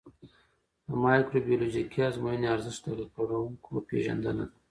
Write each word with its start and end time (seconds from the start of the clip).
د 0.87 0.89
مایکروبیولوژیکي 1.03 1.99
ازموینې 2.09 2.47
ارزښت 2.55 2.83
د 2.97 3.01
ککړونکو 3.15 3.71
پېژندنه 3.89 4.43
ده. 4.49 4.55